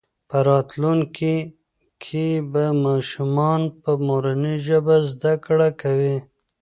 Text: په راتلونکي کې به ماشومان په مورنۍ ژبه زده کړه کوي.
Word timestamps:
په 0.29 0.37
راتلونکي 0.49 1.35
کې 2.03 2.27
به 2.51 2.65
ماشومان 2.85 3.61
په 3.81 3.91
مورنۍ 4.07 4.55
ژبه 4.67 4.95
زده 5.11 5.33
کړه 5.45 5.67
کوي. 5.81 6.17